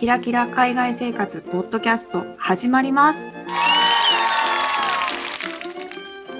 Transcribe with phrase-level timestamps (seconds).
[0.00, 3.28] キラキラ海外生活ポッドキャスト始まります。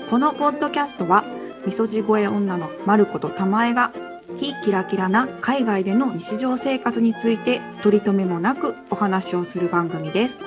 [0.09, 1.27] このポッドキャストは、
[1.67, 3.92] みそじ声女のまることたまえが、
[4.38, 10.40] 非キラキラな海外での日常生活について取り留めもなくお話をする番組です。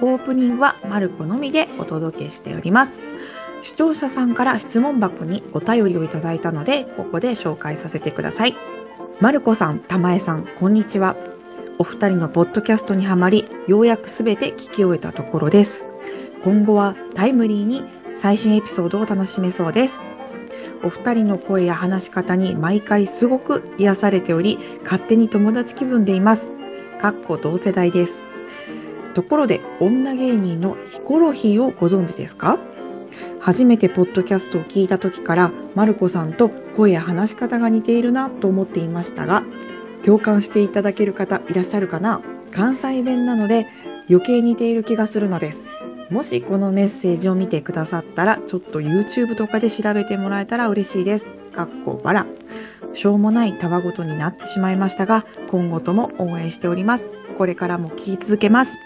[0.00, 3.04] オープニングはまる子のみでお届けしております。
[3.60, 8.56] 視聴者さんから質問箱にお便りをいただいたので、ここで紹介させてください。
[9.20, 11.33] まるこさん、たまえさん、こんにちは。
[11.76, 15.88] お二人のポッドキャストにはまり、ようやくすべて聞き終えたところです。
[16.44, 17.82] 今後はタイムリーに
[18.14, 20.02] 最新エピソードを楽しめそうです。
[20.84, 26.52] お二人の声や話し方に毎回すごく癒されており、勝手に友達気分でいます。
[27.00, 28.26] かっこ同世代です。
[29.14, 32.60] ところで、女芸人のヒコロヒーをご存知ですか？
[33.40, 39.42] 初めてポッドキャストを聞いた時から、マルコさんと声や話し方が似ているなと思っていましたが、
[40.04, 42.20] 共感していただける方いらっしゃるかな？
[42.50, 43.66] 関西弁なので
[44.10, 45.70] 余計似ている気がするのです。
[46.10, 51.32] もしこのメッセージを見てくださったら、ちょっと YouTube とかで調べてもらえたら嬉しいです。
[51.52, 52.26] かっこバラ。
[52.92, 57.12] しょうもないたわごとになってしまいましたが、今後とも応援しております。
[57.38, 58.76] これからも聞き続けます。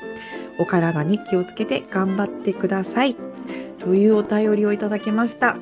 [0.61, 3.17] お体に気をつけて頑張ってください。
[3.81, 5.59] というお便りをいただきました。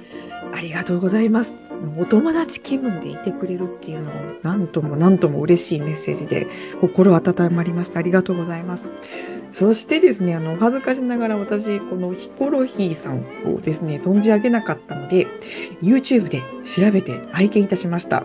[0.57, 1.61] ありがとうございます。
[1.99, 6.47] お友達気分でいてくれるっていうのを何とも何とも嬉しいメッセージで
[6.81, 7.99] 心温まりました。
[7.99, 8.89] ありがとうございます。
[9.53, 15.27] そしてですね、あの、恥ずかしながら私、このヒコロヒーさんをですね、存じ上げなかったので、
[15.83, 18.25] YouTube で調べて拝見いたしました。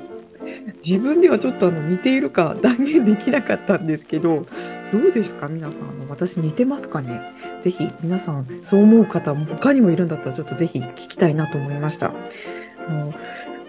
[0.86, 4.46] 自分ではちょっとあの似ているか 断言できなかったんですけど、
[4.92, 5.48] どうですか？
[5.48, 5.90] 皆さん。
[5.90, 7.22] あの私似てますかね？
[7.62, 12.14] ぜひ皆さんそう思う方も他にもいるんだったらちょっとぜひ聞きたいなと思いました。
[12.88, 13.14] あの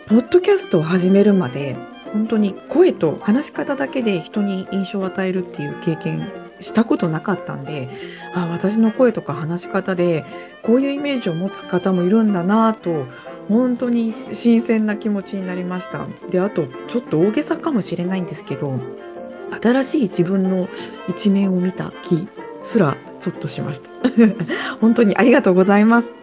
[0.07, 1.77] ポッドキャストを始めるまで
[2.13, 6.29] 本当に声と話し方だけで人に印象を与えるっていう経験
[6.61, 7.89] したことなかったんで、
[8.35, 10.25] あ私の声とか話し方で
[10.63, 13.07] こういうイメージを持つ方もいるんだなぁと
[13.49, 16.07] 本当に新鮮な気持ちになりました。
[16.31, 18.79] で、あと、ちょっと大げさかもしれないんですけど、
[19.61, 20.69] 新しい自分の
[21.09, 22.29] 一面を見た気
[22.63, 23.91] すらちょっとしました。
[24.81, 26.15] 本当にありがとうございます。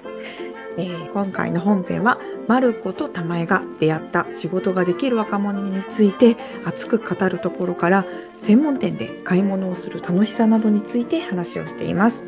[0.77, 8.05] えー今回の本編は、マルコと玉江が出会った仕事ができる若者について熱く語るところから、
[8.37, 12.25] 専門店で買い物をする楽しさなどについて話をしています。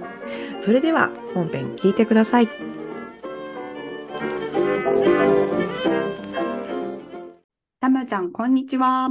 [0.59, 2.70] それでは本編聞いてください。
[7.81, 9.09] たまちゃん、こんにちは。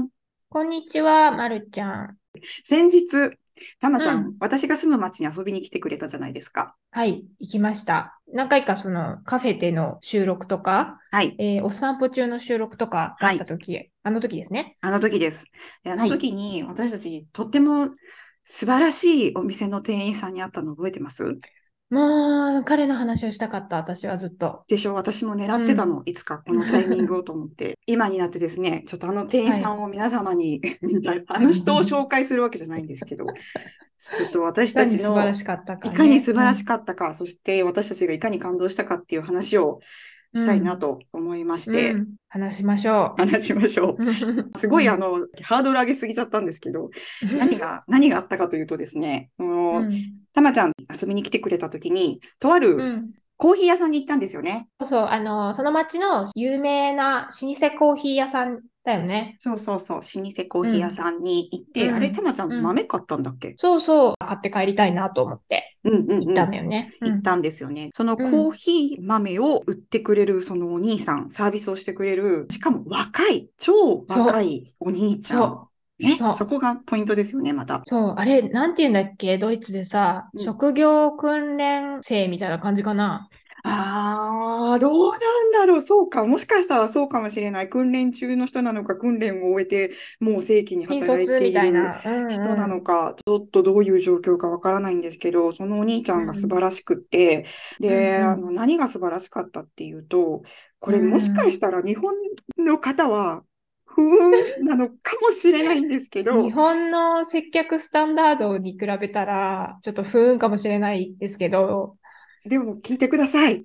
[0.48, 2.16] こんにちは、まるちゃん。
[2.64, 3.32] 先日、
[3.81, 6.76] たまちゃん、うん私が住む町に遊びに来てくれたじゃないですか。
[6.92, 8.20] はい、行きました。
[8.32, 11.34] 何回かそのカフェでの収録とか、はい。
[11.41, 14.76] えーお散歩中の収録とか出したとき、あの時ですね。
[14.82, 15.50] あの時です。
[15.82, 17.88] であの時に私たちとっても
[18.44, 21.25] 素晴らしいお店の店員さんに会ったの覚えてます？
[21.90, 24.62] もう、彼の話をしたかった、私はずっと。
[24.68, 24.94] でしょ？
[24.94, 27.78] 私も狙ってたの、いつかこのタイミングをと思って。
[27.86, 33.26] 今になってですね、ちょっとあの店員さんを皆様に、みたいな あの人を紹介するわけじゃないんですけど、
[33.98, 35.96] ちょっと私たちのに素晴らしかったか、いね。
[35.96, 39.80] かに素晴らしっかったか、そして私たちがいかに感動したかっていう話を
[40.34, 41.96] したいなと思いまして、
[42.28, 44.04] 話しましょ話しましょう。
[44.04, 44.12] う。
[44.58, 46.91] すごいあの、ハードル上げすぎちゃったんですけど、
[47.38, 49.30] 何が、何があったかというとですね、
[50.32, 54.68] たまちゃん遊びに来てくれた時に、とあうるんコーヒー屋さんに行ったんですよね。
[54.80, 59.38] そうそう、あの、その町の有名な老舗コーヒー屋さんだよね。
[59.40, 63.54] そうそうそう、老舗コーヒー屋さんに行って、うんあれ、たまちゃんうん豆買ったんだっけ？
[63.56, 66.24] そうそう、買って帰りたいなと思ってうんうんうん。
[66.26, 66.92] 行ったんだよね。
[67.00, 67.88] うん行ったんですよね。
[67.96, 75.69] そのコうんーヒー豆を売ってくれるそのお兄さん、サービスをしてくれる、しかも若い、超若いお兄ちゃん。
[76.00, 77.83] そねそうそこがポイントですよね、また。
[77.84, 79.38] そう、あれ、なんて言うんだっけ？
[79.38, 83.28] ドイツでさ、うん職業訓練生みたいな感じかな？
[83.62, 85.81] ああ、どうなんだろう。
[85.83, 86.25] そうか。
[86.25, 87.69] もしかしたらそうかもしれない。
[87.69, 92.00] 訓練中の人なのか、訓練を終えて、もう正規に新働いてい卒みたいるな。
[92.03, 97.44] うんうん人なのか、ちょっとどういう状況かわからないんですけど、そのお兄ちゃんが素晴らしくって、
[97.81, 100.43] で、うんうんあの、何が素晴らしかったっていうと、
[100.79, 102.14] これうんもしかしたら日本
[102.56, 103.43] の方は、
[103.94, 106.42] 不運なのかもしれないんですけど。
[106.42, 111.96] 日、本の接客スタンダードに比べたら、ちょっと不運かもしれないですけど、
[112.44, 113.62] でも聞いてください。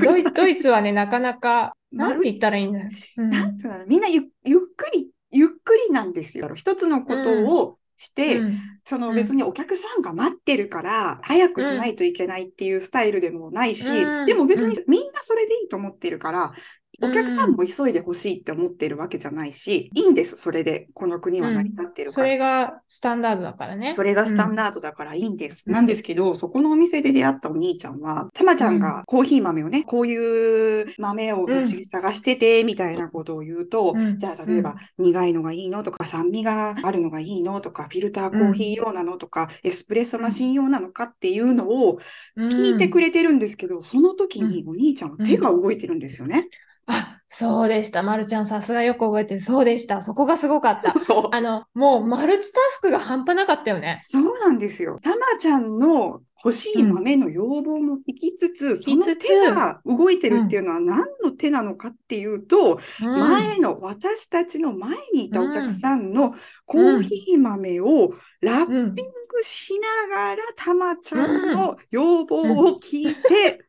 [0.00, 2.88] ドイ ドイツはね、なかなか、なんて言ったらいいんだよ。
[3.18, 3.30] うん。
[3.30, 6.54] なんていうのかなみんなゆゆっくり、ゆっくりなんですよ。
[6.54, 8.58] 一つのことをして、うん。
[8.84, 14.26] そのうん別にお客さんが待ってるから、早くしないといけないっていうスタイルでもないし、うん。
[14.26, 16.52] でも別にみんなそれでいいと思ってるから、
[17.02, 20.88] お客さんも急いでほしいって思ってるわけじゃないし、いいんです、それで。
[20.94, 22.24] この国は成り立ってるから。
[22.24, 23.94] それがスタンダードだからね。
[23.94, 25.70] それがスタンダードだからいいんです。
[25.70, 34.18] なんですけど、そこのお店で出会ったお兄ちゃんは、たまちゃんがコーヒー豆をね、こういう豆をうん探してて、みたいなことを言うと、うん。
[34.18, 41.98] じゃあ例えば、苦いのがいいのとか、酸味があるのがいいのとか、フィルターコーヒー用なのとか、エスプレッソマシン用なのかっていうのを
[42.36, 46.48] 聞いてくれ、れてるんですけど、その時にお兄ちゃんは手が動いてるんですよね。
[46.86, 48.02] あ、そうでした。
[48.02, 49.40] まるちゃんさすがよく覚えてる。
[49.40, 50.02] そうでした。
[50.02, 50.92] そこがすごかった。
[51.00, 51.28] そう。
[51.32, 53.96] あの、もうマルチタスクが半端なかったよね。
[53.98, 54.98] そうなんですよ。
[55.02, 66.34] たまちゃんの欲しい豆の要望も引きつつ、そのつつ手が動いてるっていうのは何の手なのかっていうと、うん前の私たちの前にいたお客さんの
[66.66, 68.10] コーヒー豆を
[68.42, 69.72] ラッピングし
[70.10, 73.63] ながらたまちゃんの要望を聞いて、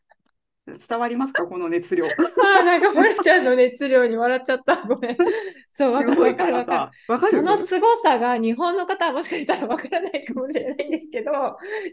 [0.66, 1.46] 伝わりますか？
[1.46, 2.06] この熱量。
[2.08, 2.14] す
[2.58, 4.78] あーなんか、まるちゃんの熱量に笑っちゃった。
[4.88, 5.18] ごめん。
[5.74, 7.20] そう、わかるわかるわかる？
[7.30, 11.32] その凄さが日本の方はもしかしたらわからないかもしれないんですけど、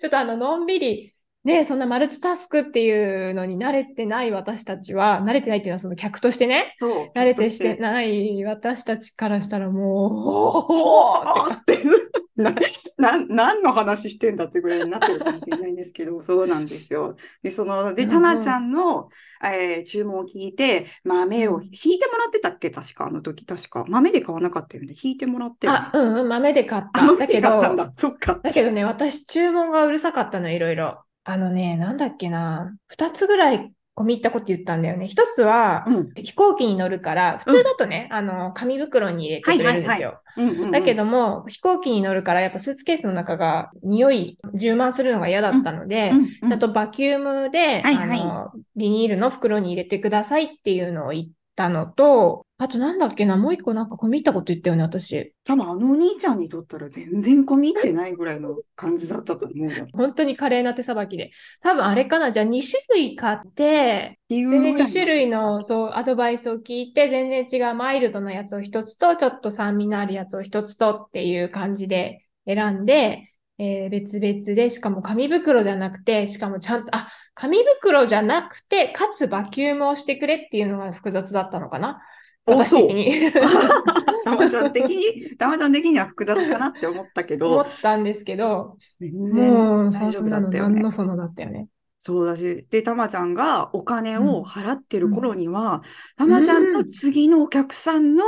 [0.00, 1.14] ちょっとあの、のんびり、
[1.44, 7.18] ね、そんなマルチタスクっていうのに慣れてない私たちは、慣れてないっていうのはその客としてね、そう。
[7.18, 11.76] 慣れてしてとない私たちからしたらもう、ほほーーって、
[12.36, 12.52] な、
[12.98, 17.16] な、何の話してんだってぐらいになってるかもしれないんですけど、 そうなんですよ。
[17.42, 19.08] で、その、で、うんたまちゃんの、
[19.44, 22.70] えー注文を聞いて、豆を引いてもらってたっけ？
[22.70, 23.84] 確か、あの時、確か。
[23.88, 24.94] 豆で買わなかったよね。
[25.02, 27.06] 引いてもらってよねあ、うんうん、豆で買っあた。
[27.06, 27.92] だたんだ。
[27.96, 28.40] そっか。
[28.42, 31.04] だけどね、私注文がうるさかったの、いろいろ。
[31.24, 32.74] あのね、なんだっけな。
[32.88, 35.06] 二つぐらい込み入ったこと言ったんだよね。
[35.06, 36.10] 一つは、うん。
[36.14, 40.20] 飛行機に乗るから、普通だとね、あの、紙袋に入れてくれるんですよ。
[40.36, 55.34] うんうんうんだけども、飛行機に乗るから、やっぱスーツケースの中が匂い、充満するのが嫌だったので、うんうんちゃんとバキュームで、はいはいあの、ビニールの袋に入れてくださいっていうのを言ったのと、あとなんだっけな、もう一個なんか込み入ったこと言ったよね、私。
[55.42, 59.84] 多分あのお兄ちゃんにとったら全然込み入ってないぐらいの感じだったと思うよ。
[59.84, 61.32] っ本当に華麗な手さばきで。
[61.60, 82.00] 多分あれかな、じゃあ2種類買って、ていう全然2ぐらい種類のそうアドバイスを聞いて、全然違うマイルドなやつを一つと、ちょっと酸味のあるやつを一つとっていう感じで選んで、えー別々で、しかも紙袋じゃなくて、しかもちゃんと、あ、紙袋じゃなくて、かつバキュームをしてくれっていうのが複雑だったのかな。
[82.46, 83.32] 的に
[84.24, 90.74] たまちゃん的に、たまちゃん的には複雑かなって思ったけ思ど、ったんですけど、全も然う大丈夫だったよね。
[90.74, 91.68] 何のそのだったよね。
[91.98, 95.82] そうだし、で、たまちゃんがお金を払ってる頃には、
[96.16, 98.24] たまちゃんの次のお客さんの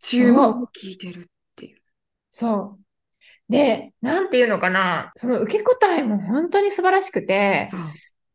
[0.00, 1.24] 注文を聞いてるっ
[1.56, 1.78] ていう。
[2.30, 3.52] そう。
[3.52, 7.76] で、なんていうのかな、その受け答えも本当に素晴らしくて。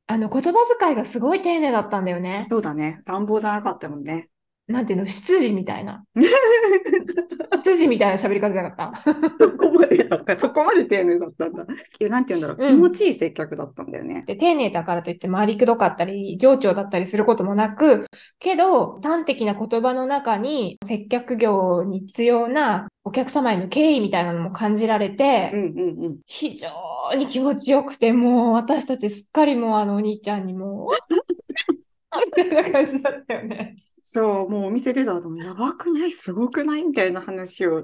[0.07, 2.49] あの言葉遣いがすごい丁寧だったんだよね。
[2.49, 3.01] そうだね。
[3.05, 4.29] 乱暴じゃなかったもんね。
[4.71, 6.03] なんていうの、執事みたいな。
[7.63, 9.21] 執事みたいな喋り方じゃなかった？
[9.21, 10.07] そこまで、
[10.39, 11.63] そこまで丁寧だったんだ。
[11.63, 12.67] いや、なんて言うんだろう。
[12.67, 14.23] うん気持ちいい接客だったんだよね。
[14.25, 18.05] で、丁寧だからといって回りくどかったり、情緒だったりすることもなく、
[18.39, 25.65] けど、端的な言葉の中に接客業に必要なお客様への敬意みたいなのも感じられて、うんう
[26.01, 26.17] んうん。
[26.27, 26.69] 非常
[27.17, 30.95] に気持ちよくて、もう私たちすっかりもうあのお兄ちゃんにもう、
[32.37, 33.75] みたいな感じだったよね。
[34.03, 36.11] そう、もうお店出た後もやばくない？
[36.11, 36.83] すごくない？
[36.83, 37.81] みたいな話をう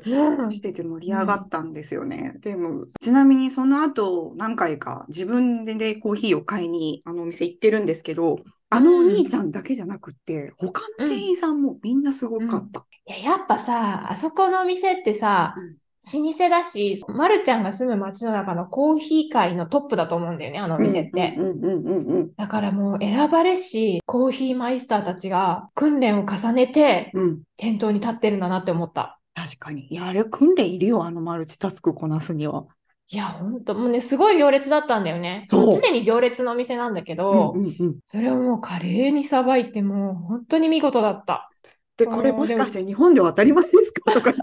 [0.47, 2.33] んしてて盛り上がったんですよね。
[2.41, 8.39] でも、ちなみにその後何回か自分でねコーヒーを買いにあのお店行ってるんですけど、
[8.69, 12.85] あのお兄ちゃんだけじゃなくって、他の店員さんもみんなすごかった。
[13.05, 15.75] いや、やっぱさ、あそこのお店ってさうん、
[16.13, 21.35] 老舗だし、まるちゃんが住む街の中のコーヒー界のトップだと思うんだよね、あのお店って。
[21.37, 22.31] うんうんうんうんうん。
[22.35, 27.41] だからもう選ばれし、コーヒーマイスターたちが訓練を重ねてうん。
[27.57, 29.19] 店頭に立ってるんだなって思った。
[29.33, 29.87] 確かに。
[29.91, 32.65] いや、あれ訓練いるよ、あのマルチタスクこなすには。
[33.09, 35.43] いや、ほんと、もうね、すごい行列だったんだよね。
[35.45, 37.99] そう常に行列のお店なんだけど、うんうんうん。
[38.05, 41.49] それをもう華麗にさばいて、もう本当に見事だった。
[41.95, 44.33] で、これもしかして日本では当たり前ですかとか。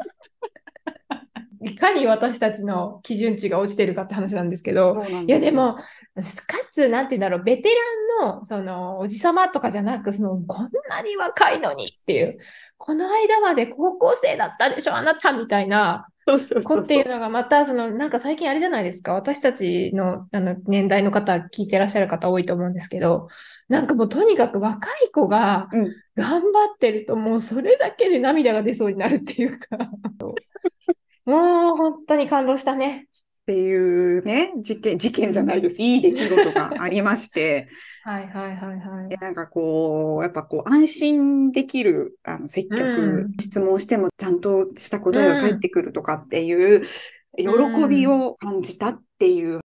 [1.65, 5.83] いかに私たちの基準値が落ちてるかって話なんですけど、いや、でも、か
[6.71, 7.71] つ、なんて言うんだろう、ベテ
[8.21, 12.39] ランの、その、おじさまとかじゃなく、その、こんなに若いのにっていう、
[12.77, 23.29] この間まで高校生だったでしょ、あなたみたいな子っていうのが、また、その、なんか最近あれじゃないですか、私たちの、あの、年代の方、聞いてらっしゃる方多いと思うんですけど、
[23.69, 26.05] なんかもう、とにかく若い子がうん。
[26.17, 29.67] 頑張ってると、もうそれだけで涙が出そうになるっていうか、
[31.27, 33.09] もう本当に感動したね。
[33.43, 35.77] っていうね、事件、事件じゃないです。
[35.79, 37.69] いい出来事がありまして、
[38.03, 39.17] はいはいはいはいで。
[39.17, 46.83] なんかこう、やっぱこう、安心できる、あの、接客、うん質問してもちゃんとした答えが返ってくるとかっていう、
[47.37, 47.47] 喜
[47.89, 49.61] びを感じたっていう。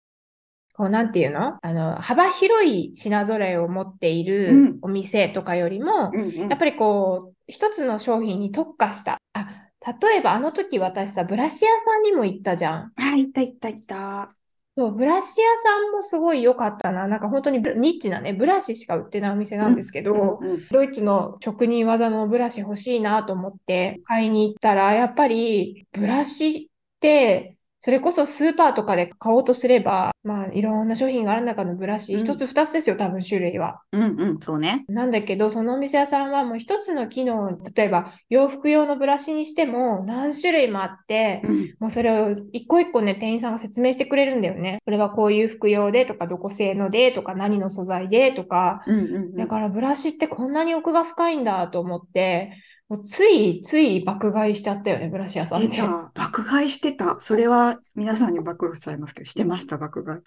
[0.74, 1.58] こう、なんていうの？
[1.62, 9.18] あの、幅広い品揃えを持っていうんるお店とかよりも、うんうんやっぱりこう、一つの商品に特化した。
[9.34, 9.68] あ、
[10.01, 12.91] 例えばあの時私さ、ブラシ屋さんにも行ったじゃん。
[12.96, 14.34] あ、いたいたいた。
[14.77, 17.08] そう、ブラシ屋さんもすごい良かったな。
[17.08, 33.81] なんか本当にブニッチなね、ブラシしか売ってないお店なんですけど、うんうんドイツの職人技のブラシ欲しいなと思って買いに行ったら、やっぱりブラシって、それこそスーパーとかで買おうとすれば、まあいろんな商品がある中のブラシ、うん一つ二つですよ、多分種類は。
[33.93, 34.83] うんうん、そうね。
[34.89, 44.81] なんだけど、そのお店屋さんはもう一つの機能、例えば洋服用のブラシにしても何種類もあって、うんもうそれを一個一個ね、店員さんが説明してくれるんだよね。
[44.83, 48.83] これはこういう服用でとか、どこ製のでとか、何の素材でとか。
[48.88, 52.51] うんうんうんだからブラシってこんなに奥が深いんだと思って、
[52.89, 55.67] もうついつい爆買いしちゃったよね、ブラシ屋さんで。
[55.67, 56.12] してた。
[56.15, 57.19] 爆買いしてた。
[57.22, 60.22] それは皆さんに暴露しちゃいますけど、してました、爆買い。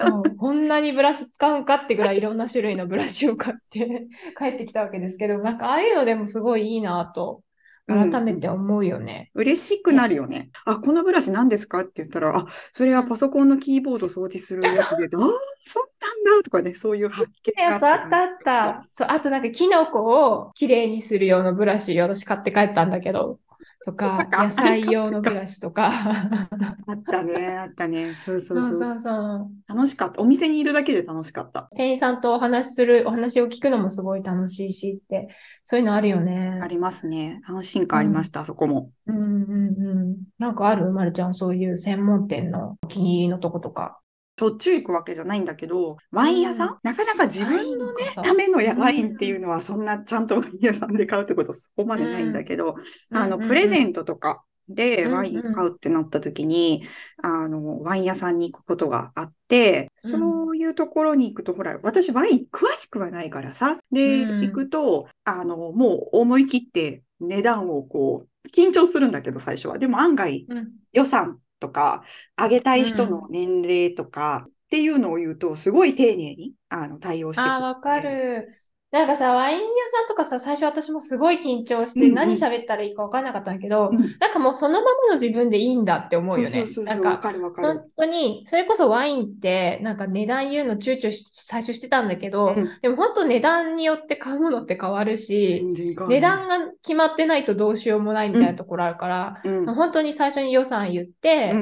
[0.00, 4.06] そう、こんなにブラシ使うんかってぐらいいろんな種類のブラシを買って
[4.38, 7.42] 帰ってきたわけですけど、なんかああいうのでもすごいいいなと、
[7.88, 9.30] 改めて思うよね。
[9.34, 10.50] 嬉しくなるよね。
[10.66, 11.80] あ、このブラシ何ですか？
[11.80, 15.20] って言ったら、あ、それはパソコンのキーボード掃除するやつで、あ あ、
[15.62, 15.84] そう
[16.24, 18.88] なんだとかね、そういう発見がやつあったあった。
[18.94, 23.40] そう、あとなんかキノコをきれいにする用のブラシ、私買って帰ったんだけど、
[23.84, 25.88] とか、野菜用のブラシとか。
[25.88, 26.48] あ
[26.92, 28.16] ったね、あったね。
[28.20, 28.68] そうそそう。
[28.68, 29.50] そううそうそう。
[29.68, 30.20] 楽しかった。
[30.20, 31.68] お店にいるだけで楽しかった。
[31.76, 35.28] 店員さんとお話しする、お話を聞くのもすごい楽しいしって、
[35.64, 36.66] そういうのあるよねあ。
[36.66, 37.40] りますね。
[37.46, 38.90] 安心感ありました、そこも。
[39.06, 40.16] うんうんうん。
[40.38, 40.90] なんかある？
[40.92, 44.00] まるちゃん、そういう専門店のお気に入りのとことか。
[44.38, 46.78] しょっちゅう行くわけじゃないんだけど、ワイン屋さん、うん。
[46.82, 52.76] なかなか自分のねためのワインっていうのは、そんなちゃんとワイン屋さんで買うってことはそこまでないんだけど、
[53.12, 55.18] あの、プレゼンントとかでうんうん。
[55.18, 56.82] ワイン買うってなった時に、
[57.22, 60.10] あの、ワイン屋さんに行くことがあって、うん。
[60.10, 64.40] そういうところに行くと、ほら、私ワイン詳しくはないからさ、で、うん。
[64.42, 69.78] 行くと、あの、もう思い切って値段をこう、緊張するんだけど、最初は。
[69.78, 70.68] でも案外、うん。
[70.92, 72.04] 予算とか、
[72.36, 78.48] 上げたい人の年齢とかっていうのを言うと、すごい丁寧にあの対応してくれてああ、わかる。
[78.90, 79.64] なんかさ、ワイン屋
[79.98, 86.46] さんとかさ、最初私もすごい緊張して、何喋ったらいいかわかんなかったんだけど、うんなんかもうそのままの自分でいいんだって思うよね。
[86.46, 87.92] そうそうそう、なんかわかか本る。
[87.98, 92.68] 当に、それこそワインって、なんか値段言うの躊躇し、最初してたんだけど、うん。
[92.80, 95.62] でも本当値段によって買うものって変わるし、
[96.08, 99.74] 値段が決まってないとどうしようもないみたいなところあるから、うん。
[99.74, 101.52] 本当に最初に予算言って、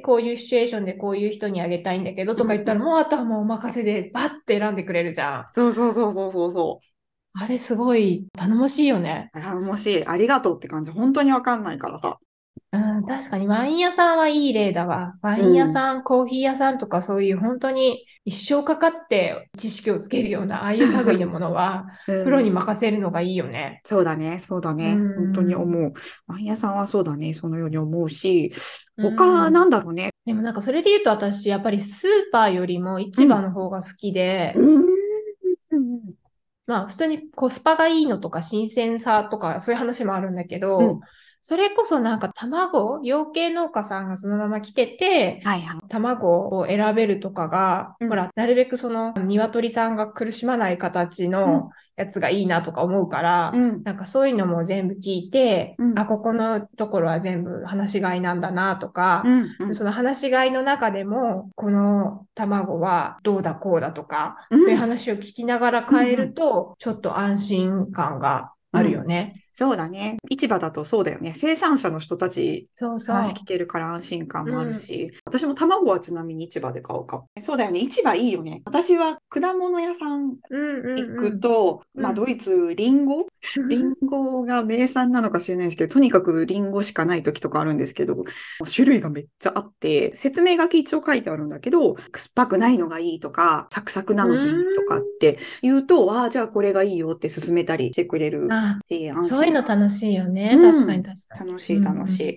[0.00, 5.44] こういうシチュエーションでこういう人にあげたいんだけどとか言ったら、うんもうあとはもうお任せでバッて選んでくれるじゃん。
[5.48, 6.86] そうそうそうそうそうそう。
[7.34, 9.30] あれすごい頼もしいよね。
[9.34, 12.18] あもし、ありがとうって感じ、本当にわかんないからさ。
[12.72, 15.14] うん、確かにワイン屋さんはいい例だわ。
[15.20, 23.82] ワイン屋さん、コーヒー屋さんとかそういう本当に一生かかって知識をつけるような、ああいう類のものは、 うんプロに任せるのがいいよね。
[23.84, 24.94] そうだね、そうだね。
[24.94, 25.92] うん本当に思う。
[26.26, 28.50] ワイン屋さんはそうだね、そのように思うし、
[28.96, 30.10] うん他なんだろうね。
[30.24, 34.86] でもなんかそれで言うと私、やっぱりスーパーよりも市場の方が好きで、うん。
[36.66, 41.00] まあ普通にコスパがいいのとか新鮮さとかそういう話もあるんだけど、うん
[41.44, 45.80] それこそなんか卵、養鶏農家さんがそのまま来てて、はいはい。
[45.88, 53.82] 卵を選べるとかが、うんほら、なるべくその鶏さんが苦しまない形のやつがいいなとか思うから、うん。
[53.82, 59.56] なんかそういうのも全部聞いて、うんあ、ここのところは全部放し飼いなんだなとか、うん。
[59.58, 69.32] うんその放し飼いの中でも、この卵はどうだこうだとか、うんそういう話を聞きながら変えると、ちょっと安心感があるよね。
[69.54, 70.16] そうだね。
[70.30, 71.34] 市場だとそうだよね。
[71.36, 72.68] 生産者の人たち。
[72.80, 77.28] 話聞けるから安心感もあるし、私も卵はちなみに市場で買うかも。
[77.40, 77.80] そうだよね。
[77.80, 78.62] 市場いいよね。
[78.64, 83.26] 私は果物屋さんうんうん行うんくと、うんまあドイツ、リンゴ？
[83.68, 88.24] リンゴが名産なのか知らないですけど、とにかくリンゴしかない時とかあるんですけど、
[88.74, 98.48] 種類がめっちゃあって、説明書き一応書いてあるんだけど、酸っぱくないのがいいとか、サクサクなのがいいとかって言うと、ああ、じゃあこれがいいよって勧めたりしてくれる。
[98.62, 100.52] あ、えー安心そういうの楽しいよね。
[100.54, 101.50] うん確かに確かに。
[101.50, 102.36] 楽しい楽しい。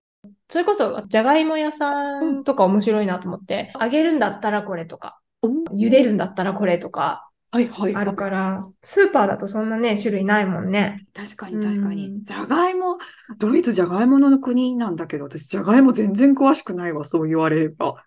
[0.50, 11.03] それこそ、じゃがいも屋さんとか面白いなと思って、揚げるんだったらこれとか、茹でるんだったらこれとかはいはいあるから、スーパーだとそんなね、種類ないもんね。
[11.13, 12.08] 確かに確かに。
[12.08, 12.98] うんじゃがいも、
[13.38, 18.03] ドイツじゃがいもの国なんだけど、私じゃがいも全然詳しくないわ、そう言われれば。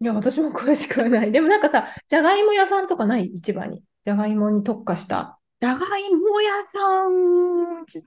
[0.00, 1.32] いや、私も詳しくはない。
[1.32, 3.30] でもなんかさ、じゃがいも屋さんとかない？
[3.34, 3.82] 市場に。
[4.04, 5.38] じゃがいもに特化した。
[5.64, 7.98] じゃがいも屋さん、ち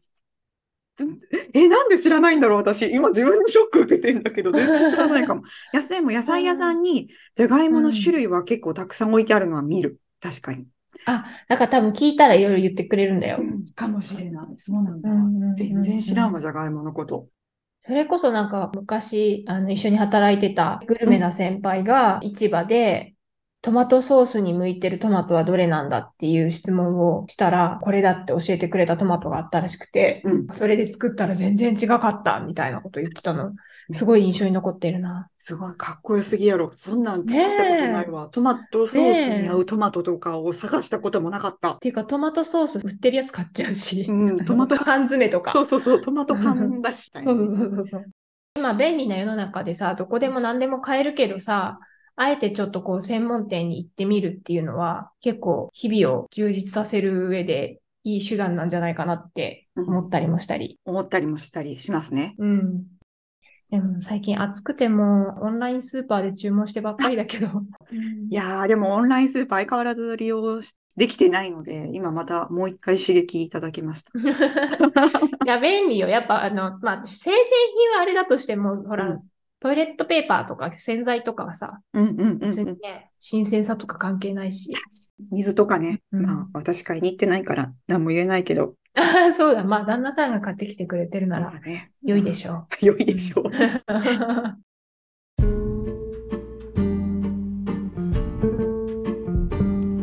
[1.54, 2.92] え、なんで知らないんだろう、私。
[2.92, 5.42] 今自分でショック受けてんだけど、 全然知らないかも。
[5.74, 10.00] やすでも野菜屋さんに、じゃがいもの種類は結構たくさん置いてあるのは見る。
[10.20, 10.68] 確かに。
[11.06, 13.40] あ、なんか多分聞いたらいろいろ言ってくれるんだよ。
[13.76, 14.58] かもしれない。
[14.58, 17.28] そうなんだうんうんうんうん全然知らんわ、じゃがいものこと。
[17.82, 23.16] それこそなんか昔、あの、一緒に働いてたグルメな先輩が市場で、
[23.62, 30.48] トマトソースに向いてるトマトはどれなんだっていう質問をしたら、これだって教えてくれたトマトがあったらしくて、うん。
[30.54, 33.54] それで作ったら全然違かったみたいなこと言ってたの。
[33.94, 35.30] すごい印象に残ってるな。
[35.36, 36.70] すごいかっこよすぎやろ。
[36.72, 38.30] そんなん使ったことないわ。
[38.30, 41.80] トマトソースに合うトマトとかを探したこともなかったっ。
[41.80, 45.52] ていうか、トマトソース売ってるやつ買っちゃうし、うんトマト缶詰とか。
[45.54, 47.10] そうそうそう、トマト缶だし。
[47.16, 48.06] そうそうそうそうそう。
[48.56, 51.80] 今便利な世の中でさ、どこでも何でも買えるけどさ、
[52.20, 60.80] あえてちょっとこう専門店に行ってみるっていうのは結構日々を充実させる上でいい手段なんじゃないかなって思ったりもしたり。
[60.84, 62.34] 思ったりもしたりしますね。
[62.40, 62.84] うん。
[63.70, 67.48] でも最近暑くてもオンラインスーパーで注文してばっかりだけど。
[68.32, 74.12] いやー、でもオンラインスーパー相変わらず利用しできてないので、今またもう一回刺激いただきました。
[75.46, 76.08] いや、便利よ。
[76.08, 77.34] やっぱあの、まあ、生鮮
[77.76, 79.22] 品はあれだとしても、ほら、うん
[79.60, 82.78] トイレットペーパーとか洗剤とかはさ、うんうんうんうん別に。
[82.80, 84.72] ね、新鮮さとか関係ないし。
[85.32, 86.02] 水とかね。
[86.12, 88.76] うんまあ、私買いに行ってないから何も言えないけど。
[89.36, 89.64] そうだ。
[89.64, 91.92] まあ、旦那さんが買ってきてくれてるならまあね。
[92.04, 92.68] 良いでしょう。
[92.86, 93.46] 良いでしょう。
[93.48, 93.52] う。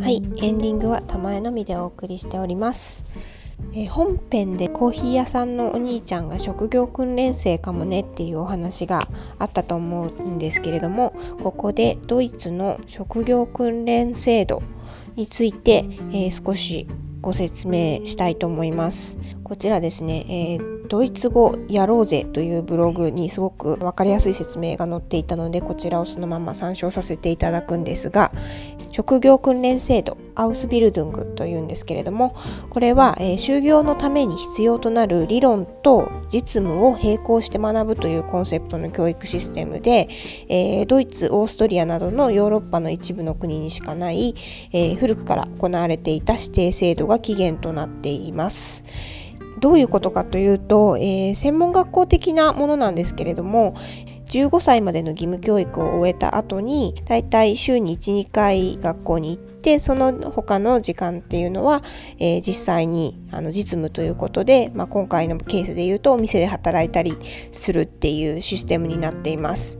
[0.00, 3.04] はい、エンディングはたまえのみでお送りしております。
[3.76, 9.08] え本編でコーヒー屋さんのお兄ちゃんが職業訓練生かもねっていうお話が
[9.40, 11.10] あったと思うんですけれども
[11.42, 14.62] ここでドイツの職業訓練制度
[15.16, 16.86] について、えー少し
[17.20, 19.16] ご説明したいと思います。
[19.44, 28.30] こちらですね、えードイツ語やろうぜというブログにすごく分かりやすい説明が載っていたのでこちらをそのまま参照させていただくんですが
[28.94, 32.36] 職業訓練制度アウスビルドゥングというんですけれども
[32.70, 40.08] これは、えー就業のために必要となる理論と実務を並行して学ぶというコンセプトの教育システムで、
[40.48, 44.36] えードイツオーストリアなどのヨーロッパの一部の国にしかない、
[44.72, 48.84] えー古くから行われていた指定制度が起源となっています。
[49.60, 53.74] どういうことかというと、え専門学校的なものなんですけれども
[54.28, 61.82] 15歳までの義務教育を終えた後にだいたい週に12回学校に行ってその他の時間っていうのは、
[62.18, 67.12] えー実際にあの実務ということで、まあ、今回のケースで言うとお店で働いたり
[67.52, 69.78] するっていうシステムになっています。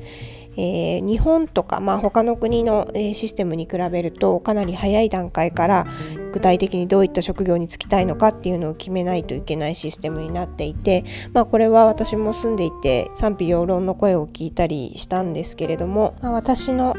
[0.57, 5.87] えー日本とか、まあ、他の国の、システムに比べるとかなり早い段階から
[6.35, 16.97] 具体的にどういった職業に就きたいのかっていうのを決めないといけないシステムになっていて、まあ、これは私も住んでいて賛否両論の声を聞いたりしたんですけれども、まあ、私の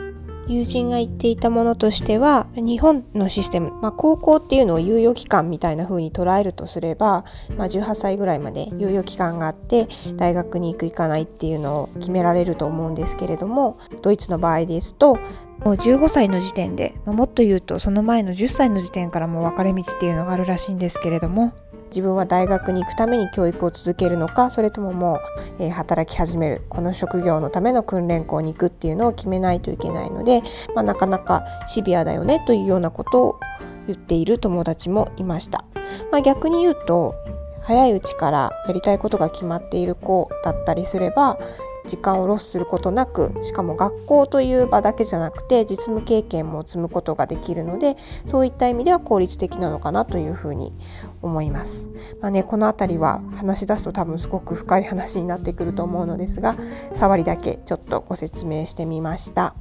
[0.48, 7.26] 友人が言っていたものとしては日本のシステム、まあ、高校っていうのを猶予期間みたいな風に捉えるとすれば、
[7.58, 15.16] まあ、18歳ぐらいまで猶予期間があって大学に行く行かないっていうのを決められると思うんですけれどもドイツの場合ですと
[15.64, 21.54] もう15歳の時点で、まあもっと言うとその前の10歳の時点からもう分かれ道っていうのがあるらしいんですけれども
[21.96, 25.22] 自分は大学に行くために教育を続けるのかそれともも
[25.60, 30.42] う、えー働き始めるこの職業のための訓練校に行くっていうのを決めないといけないので、
[30.74, 33.40] まあ、なかなかシビアだよねというようなことを
[33.88, 35.64] 言っている友達もいました。
[36.12, 37.16] まあ、逆に言うと
[37.64, 41.38] 早いうちからやりたいことが決まっている子だったりすれば
[41.86, 47.96] 時間をロスすることなくしかも学校という場だけじゃなくて実務経験も積むことができるので
[48.26, 50.74] そういった意味では効率的なのかなというふうに
[51.22, 51.90] 思います。
[52.22, 56.56] まあね、この辺りは話し出すと多分すごく深い話になってくると思うのですが
[56.94, 59.56] 触りだけちょっとご説明してみました。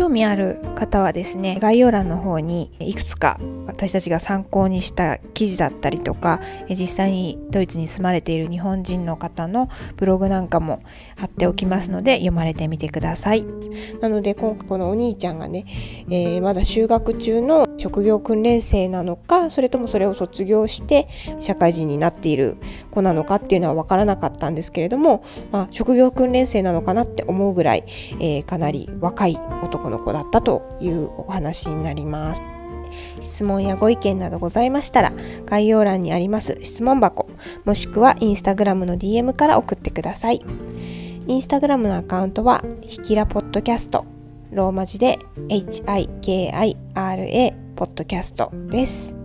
[0.00, 10.82] 興味ある方はですね概要欄の方にいくつか私たちが参考にした記事だったりとか実際にドイツに住まれている日本人の方のブログなんかも
[11.16, 13.44] 貼っておきますので読まれてみてください。
[14.00, 15.66] なので今回このお兄ちゃんがね、
[16.08, 22.58] えーまだ就学中の職業訓練生なのかそれともそれを卒業して社会人になっている
[22.90, 27.84] 子なのかっていうのは分からなかったんですけれども、まあ、職業訓練生なのかなって思うぐらい、
[28.20, 32.42] えーかなり若い男の子だったというお話になります。
[33.20, 35.12] 質問やご意見などございましたら
[35.46, 37.28] 概要欄にあります質問箱
[37.64, 40.42] もしくはインスタグラムの DM から送ってください
[41.28, 44.04] インスタグラムのアカウントはひきらポッドキャスト
[44.50, 49.16] ローマ字で HIKIRA ポッドキャストです。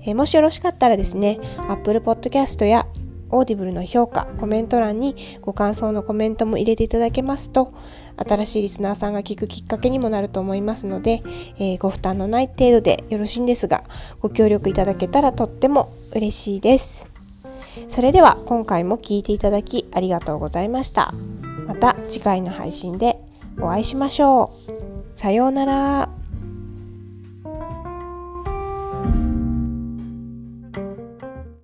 [0.00, 2.86] えーもしよろしかったらですね、Apple Podcast や
[3.28, 7.74] Audible の評価、コメント欄にご感想のコメントも入れていただけますと、
[8.16, 11.22] 新しいリスナーさんが聞くきっかけにもなると思いますので、
[11.58, 13.84] えーご負担のない程度でよろしいんですが、
[14.20, 17.06] ご協力いただけたらとっても嬉しいです。
[17.88, 21.12] それでは今回も聞いていただきありがとうございました。
[21.66, 23.20] また次回の配信で
[23.60, 25.10] お会いしましょう。
[25.12, 26.21] さようなら。